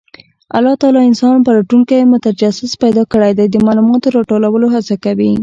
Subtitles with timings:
[0.57, 5.31] الله تعالی انسان پلټونکی او متجسس پیدا کړی دی، د معلوماتو راټولولو هڅه کوي.